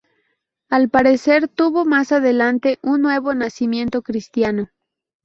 [0.67, 4.69] Al parecer tuvo más adelante un nuevo nacimiento cristiano.